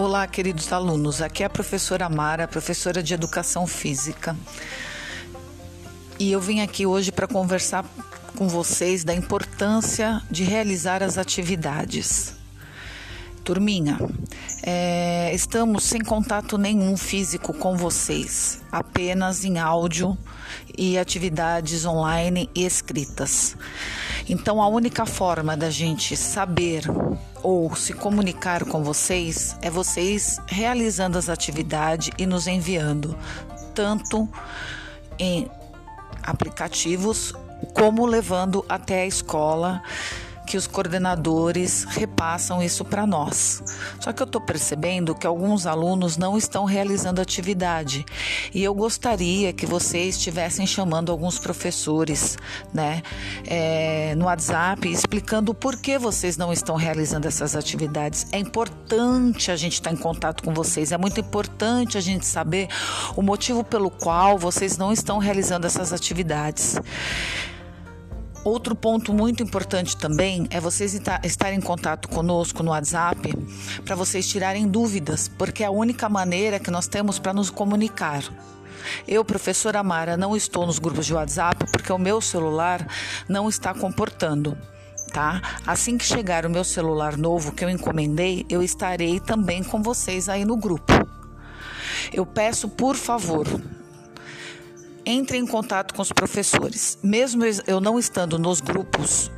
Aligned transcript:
Olá, 0.00 0.28
queridos 0.28 0.72
alunos. 0.72 1.20
Aqui 1.20 1.42
é 1.42 1.46
a 1.46 1.50
professora 1.50 2.08
Mara, 2.08 2.46
professora 2.46 3.02
de 3.02 3.12
Educação 3.12 3.66
Física. 3.66 4.36
E 6.20 6.30
eu 6.30 6.40
vim 6.40 6.60
aqui 6.60 6.86
hoje 6.86 7.10
para 7.10 7.26
conversar 7.26 7.84
com 8.36 8.46
vocês 8.46 9.02
da 9.02 9.12
importância 9.12 10.22
de 10.30 10.44
realizar 10.44 11.02
as 11.02 11.18
atividades. 11.18 12.32
Turminha, 13.42 13.98
é, 14.62 15.32
estamos 15.34 15.82
sem 15.82 16.00
contato 16.00 16.56
nenhum 16.56 16.96
físico 16.96 17.52
com 17.52 17.76
vocês, 17.76 18.62
apenas 18.70 19.44
em 19.44 19.58
áudio 19.58 20.16
e 20.76 20.96
atividades 20.96 21.84
online 21.84 22.48
e 22.54 22.64
escritas. 22.64 23.56
Então, 24.28 24.60
a 24.60 24.68
única 24.68 25.06
forma 25.06 25.56
da 25.56 25.70
gente 25.70 26.16
saber 26.16 26.84
ou 27.42 27.74
se 27.74 27.94
comunicar 27.94 28.64
com 28.64 28.82
vocês 28.84 29.56
é 29.62 29.70
vocês 29.70 30.38
realizando 30.46 31.16
as 31.16 31.28
atividades 31.28 32.10
e 32.18 32.26
nos 32.26 32.46
enviando, 32.46 33.16
tanto 33.74 34.28
em 35.18 35.48
aplicativos 36.22 37.32
como 37.72 38.04
levando 38.04 38.64
até 38.68 39.02
a 39.02 39.06
escola 39.06 39.82
que 40.48 40.56
os 40.56 40.66
coordenadores 40.66 41.84
repassam 41.84 42.62
isso 42.62 42.82
para 42.82 43.06
nós. 43.06 43.62
Só 44.00 44.14
que 44.14 44.22
eu 44.22 44.24
estou 44.24 44.40
percebendo 44.40 45.14
que 45.14 45.26
alguns 45.26 45.66
alunos 45.66 46.16
não 46.16 46.38
estão 46.38 46.64
realizando 46.64 47.20
atividade 47.20 48.06
e 48.54 48.64
eu 48.64 48.74
gostaria 48.74 49.52
que 49.52 49.66
vocês 49.66 50.16
estivessem 50.16 50.66
chamando 50.66 51.12
alguns 51.12 51.38
professores, 51.38 52.38
né, 52.72 53.02
é, 53.46 54.14
no 54.16 54.24
WhatsApp, 54.24 54.90
explicando 54.90 55.52
por 55.52 55.76
que 55.76 55.98
vocês 55.98 56.38
não 56.38 56.50
estão 56.50 56.76
realizando 56.76 57.28
essas 57.28 57.54
atividades. 57.54 58.26
É 58.32 58.38
importante 58.38 59.50
a 59.50 59.56
gente 59.56 59.74
estar 59.74 59.90
tá 59.90 59.96
em 59.96 59.98
contato 59.98 60.42
com 60.42 60.54
vocês, 60.54 60.92
é 60.92 60.96
muito 60.96 61.20
importante 61.20 61.98
a 61.98 62.00
gente 62.00 62.24
saber 62.24 62.68
o 63.14 63.20
motivo 63.20 63.62
pelo 63.62 63.90
qual 63.90 64.38
vocês 64.38 64.78
não 64.78 64.92
estão 64.92 65.18
realizando 65.18 65.66
essas 65.66 65.92
atividades. 65.92 66.76
Outro 68.48 68.74
ponto 68.74 69.12
muito 69.12 69.42
importante 69.42 69.94
também 69.94 70.46
é 70.48 70.58
vocês 70.58 70.98
estarem 71.22 71.58
em 71.58 71.60
contato 71.60 72.08
conosco 72.08 72.62
no 72.62 72.70
WhatsApp 72.70 73.34
para 73.84 73.94
vocês 73.94 74.26
tirarem 74.26 74.66
dúvidas, 74.66 75.28
porque 75.28 75.62
é 75.62 75.66
a 75.66 75.70
única 75.70 76.08
maneira 76.08 76.58
que 76.58 76.70
nós 76.70 76.88
temos 76.88 77.18
para 77.18 77.34
nos 77.34 77.50
comunicar. 77.50 78.24
Eu, 79.06 79.22
professora 79.22 79.82
Mara, 79.82 80.16
não 80.16 80.34
estou 80.34 80.64
nos 80.64 80.78
grupos 80.78 81.04
de 81.04 81.12
WhatsApp 81.12 81.66
porque 81.70 81.92
o 81.92 81.98
meu 81.98 82.22
celular 82.22 82.88
não 83.28 83.50
está 83.50 83.74
comportando. 83.74 84.56
Tá? 85.12 85.42
Assim 85.66 85.98
que 85.98 86.04
chegar 86.06 86.46
o 86.46 86.50
meu 86.50 86.64
celular 86.64 87.18
novo 87.18 87.52
que 87.52 87.62
eu 87.62 87.68
encomendei, 87.68 88.46
eu 88.48 88.62
estarei 88.62 89.20
também 89.20 89.62
com 89.62 89.82
vocês 89.82 90.26
aí 90.26 90.46
no 90.46 90.56
grupo. 90.56 90.94
Eu 92.14 92.24
peço, 92.24 92.66
por 92.66 92.96
favor, 92.96 93.46
entre 95.08 95.38
em 95.38 95.46
contato 95.46 95.94
com 95.94 96.02
os 96.02 96.12
professores. 96.12 96.98
Mesmo 97.02 97.42
eu 97.66 97.80
não 97.80 97.98
estando 97.98 98.38
nos 98.38 98.60
grupos, 98.60 99.30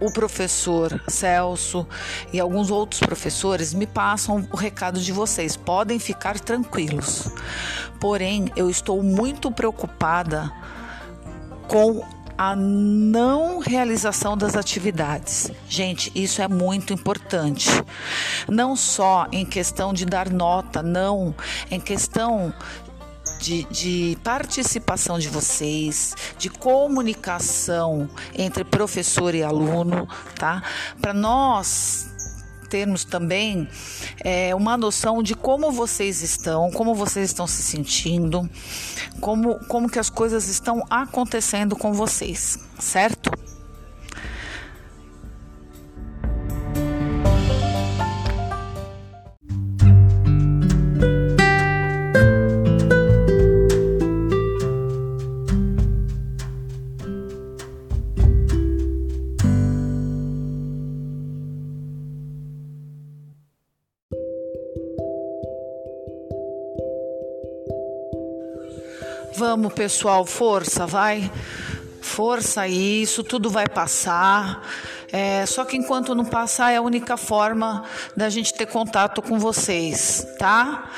o 0.00 0.10
professor 0.10 1.00
Celso 1.06 1.86
e 2.32 2.40
alguns 2.40 2.72
outros 2.72 2.98
professores 2.98 3.72
me 3.72 3.86
passam 3.86 4.48
o 4.50 4.56
recado 4.56 5.00
de 5.00 5.12
vocês. 5.12 5.56
Podem 5.56 6.00
ficar 6.00 6.40
tranquilos. 6.40 7.30
Porém, 8.00 8.50
eu 8.56 8.68
estou 8.68 9.00
muito 9.00 9.48
preocupada 9.52 10.52
com 11.68 12.04
a 12.36 12.56
não 12.56 13.60
realização 13.60 14.36
das 14.36 14.56
atividades. 14.56 15.52
Gente, 15.68 16.10
isso 16.16 16.42
é 16.42 16.48
muito 16.48 16.92
importante. 16.92 17.68
Não 18.48 18.74
só 18.74 19.28
em 19.30 19.46
questão 19.46 19.92
de 19.92 20.04
dar 20.04 20.28
nota, 20.30 20.82
não, 20.82 21.32
em 21.70 21.78
questão 21.78 22.52
de, 23.42 23.64
de 23.64 24.18
participação 24.22 25.18
de 25.18 25.28
vocês, 25.28 26.14
de 26.38 26.48
comunicação 26.48 28.08
entre 28.32 28.62
professor 28.62 29.34
e 29.34 29.42
aluno, 29.42 30.08
tá? 30.38 30.62
Para 31.00 31.12
nós 31.12 32.06
termos 32.70 33.04
também 33.04 33.68
é, 34.24 34.54
uma 34.54 34.78
noção 34.78 35.22
de 35.22 35.34
como 35.34 35.72
vocês 35.72 36.22
estão, 36.22 36.70
como 36.70 36.94
vocês 36.94 37.28
estão 37.28 37.46
se 37.46 37.62
sentindo, 37.62 38.48
como, 39.20 39.58
como 39.66 39.90
que 39.90 39.98
as 39.98 40.08
coisas 40.08 40.48
estão 40.48 40.82
acontecendo 40.88 41.74
com 41.76 41.92
vocês, 41.92 42.58
certo? 42.78 43.41
Vamos, 69.34 69.72
pessoal, 69.72 70.26
força, 70.26 70.86
vai. 70.86 71.32
Força 72.02 72.68
isso, 72.68 73.24
tudo 73.24 73.48
vai 73.48 73.66
passar. 73.66 74.62
É, 75.10 75.46
só 75.46 75.64
que 75.64 75.74
enquanto 75.76 76.14
não 76.14 76.24
passar, 76.24 76.70
é 76.70 76.76
a 76.76 76.82
única 76.82 77.16
forma 77.16 77.82
da 78.14 78.28
gente 78.28 78.52
ter 78.52 78.66
contato 78.66 79.22
com 79.22 79.38
vocês, 79.38 80.26
tá? 80.38 80.90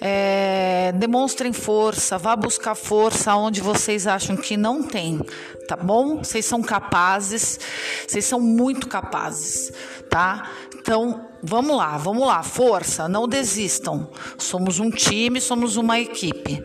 É, 0.00 0.92
demonstrem 0.94 1.52
força, 1.52 2.16
vá 2.16 2.34
buscar 2.34 2.74
força 2.74 3.34
onde 3.36 3.60
vocês 3.60 4.06
acham 4.06 4.36
que 4.36 4.56
não 4.56 4.82
tem, 4.82 5.20
tá 5.68 5.76
bom? 5.76 6.18
Vocês 6.18 6.46
são 6.46 6.62
capazes, 6.62 7.60
vocês 8.08 8.24
são 8.24 8.40
muito 8.40 8.88
capazes, 8.88 9.70
tá? 10.08 10.50
Então, 10.74 11.31
vamos 11.42 11.76
lá, 11.76 11.96
vamos 11.96 12.26
lá, 12.26 12.42
força, 12.42 13.08
não 13.08 13.26
desistam. 13.26 14.08
Somos 14.38 14.78
um 14.78 14.90
time, 14.90 15.40
somos 15.40 15.76
uma 15.76 15.98
equipe. 15.98 16.64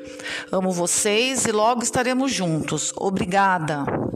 Amo 0.52 0.72
vocês 0.72 1.46
e 1.46 1.52
logo 1.52 1.84
estaremos 1.84 2.32
juntos. 2.32 2.94
Obrigada. 2.96 4.07